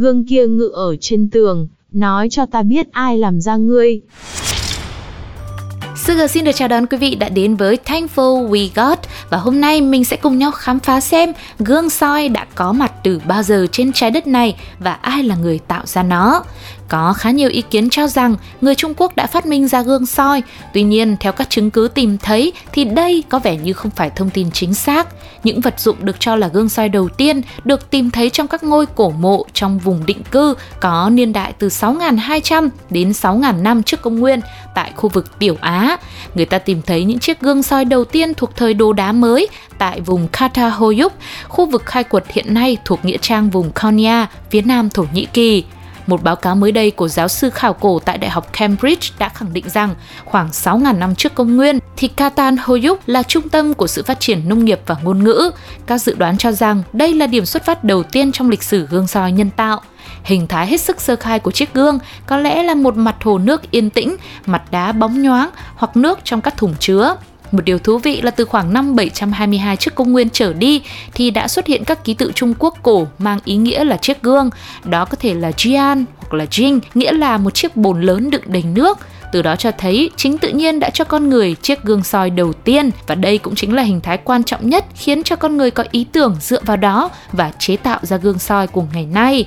[0.00, 4.00] Gương kia ngự ở trên tường, nói cho ta biết ai làm ra ngươi.
[6.06, 8.98] Sugar xin được chào đón quý vị đã đến với Thankful We Got
[9.30, 12.92] và hôm nay mình sẽ cùng nhau khám phá xem gương soi đã có mặt
[13.04, 16.42] từ bao giờ trên trái đất này và ai là người tạo ra nó.
[16.88, 20.06] Có khá nhiều ý kiến cho rằng người Trung Quốc đã phát minh ra gương
[20.06, 20.42] soi,
[20.74, 24.10] tuy nhiên theo các chứng cứ tìm thấy thì đây có vẻ như không phải
[24.10, 25.08] thông tin chính xác.
[25.44, 28.64] Những vật dụng được cho là gương soi đầu tiên được tìm thấy trong các
[28.64, 33.82] ngôi cổ mộ trong vùng định cư có niên đại từ 6.200 đến 6.000 năm
[33.82, 34.40] trước công nguyên
[34.74, 35.96] tại khu vực Tiểu Á.
[36.34, 39.48] Người ta tìm thấy những chiếc gương soi đầu tiên thuộc thời đồ đá mới
[39.78, 41.12] tại vùng Katahoyuk,
[41.48, 45.26] khu vực khai quật hiện nay thuộc nghĩa trang vùng Konya, phía nam Thổ Nhĩ
[45.32, 45.64] Kỳ.
[46.08, 49.28] Một báo cáo mới đây của giáo sư khảo cổ tại Đại học Cambridge đã
[49.28, 53.74] khẳng định rằng khoảng 6.000 năm trước công nguyên thì Catan Hoyuk là trung tâm
[53.74, 55.50] của sự phát triển nông nghiệp và ngôn ngữ.
[55.86, 58.86] Các dự đoán cho rằng đây là điểm xuất phát đầu tiên trong lịch sử
[58.86, 59.80] gương soi nhân tạo.
[60.24, 63.38] Hình thái hết sức sơ khai của chiếc gương có lẽ là một mặt hồ
[63.38, 64.16] nước yên tĩnh,
[64.46, 67.16] mặt đá bóng nhoáng hoặc nước trong các thùng chứa.
[67.52, 70.82] Một điều thú vị là từ khoảng năm 722 trước công nguyên trở đi
[71.14, 74.22] thì đã xuất hiện các ký tự Trung Quốc cổ mang ý nghĩa là chiếc
[74.22, 74.50] gương.
[74.84, 78.42] Đó có thể là Jian hoặc là Jing, nghĩa là một chiếc bồn lớn đựng
[78.46, 78.98] đầy nước.
[79.32, 82.52] Từ đó cho thấy chính tự nhiên đã cho con người chiếc gương soi đầu
[82.52, 85.70] tiên và đây cũng chính là hình thái quan trọng nhất khiến cho con người
[85.70, 89.46] có ý tưởng dựa vào đó và chế tạo ra gương soi của ngày nay.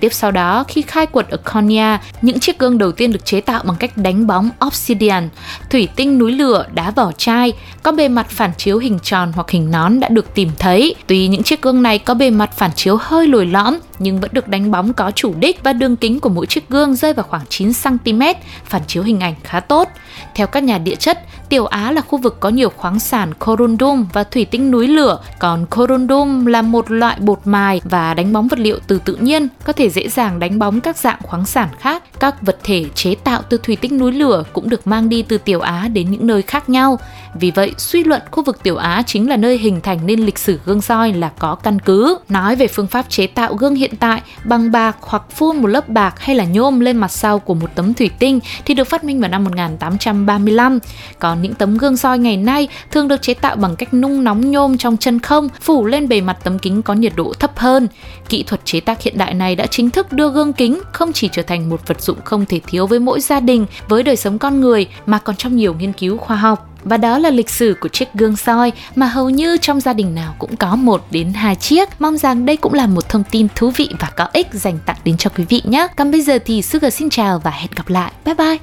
[0.00, 3.40] Tiếp sau đó, khi khai quật ở Konya, những chiếc gương đầu tiên được chế
[3.40, 5.28] tạo bằng cách đánh bóng obsidian,
[5.70, 9.50] thủy tinh núi lửa, đá vỏ chai, có bề mặt phản chiếu hình tròn hoặc
[9.50, 10.94] hình nón đã được tìm thấy.
[11.06, 14.30] Tuy những chiếc gương này có bề mặt phản chiếu hơi lồi lõm, nhưng vẫn
[14.32, 17.26] được đánh bóng có chủ đích và đường kính của mỗi chiếc gương rơi vào
[17.28, 18.22] khoảng 9 cm,
[18.64, 19.88] phản chiếu hình ảnh khá tốt.
[20.34, 24.06] Theo các nhà địa chất, Tiểu Á là khu vực có nhiều khoáng sản corundum
[24.12, 28.48] và thủy tinh núi lửa, còn corundum là một loại bột mài và đánh bóng
[28.48, 31.68] vật liệu từ tự nhiên, có thể dễ dàng đánh bóng các dạng khoáng sản
[31.78, 32.02] khác.
[32.20, 35.38] Các vật thể chế tạo từ thủy tinh núi lửa cũng được mang đi từ
[35.38, 36.98] Tiểu Á đến những nơi khác nhau.
[37.34, 40.38] Vì vậy, suy luận khu vực Tiểu Á chính là nơi hình thành nên lịch
[40.38, 42.18] sử gương soi là có căn cứ.
[42.28, 45.88] Nói về phương pháp chế tạo gương hiện tại bằng bạc hoặc phun một lớp
[45.88, 49.04] bạc hay là nhôm lên mặt sau của một tấm thủy tinh thì được phát
[49.04, 50.78] minh vào năm 1835.
[51.18, 54.50] Còn những tấm gương soi ngày nay thường được chế tạo bằng cách nung nóng
[54.50, 57.88] nhôm trong chân không, phủ lên bề mặt tấm kính có nhiệt độ thấp hơn.
[58.28, 61.28] Kỹ thuật chế tác hiện đại này đã chính thức đưa gương kính không chỉ
[61.32, 64.38] trở thành một vật dụng không thể thiếu với mỗi gia đình, với đời sống
[64.38, 66.64] con người mà còn trong nhiều nghiên cứu khoa học.
[66.84, 70.14] Và đó là lịch sử của chiếc gương soi mà hầu như trong gia đình
[70.14, 71.88] nào cũng có một đến hai chiếc.
[71.98, 74.96] Mong rằng đây cũng là một thông tin thú vị và có ích dành tặng
[75.04, 75.88] đến cho quý vị nhé.
[75.96, 78.12] Còn bây giờ thì Sugar xin chào và hẹn gặp lại.
[78.24, 78.56] Bye bye.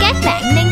[0.00, 0.67] Các bạn đang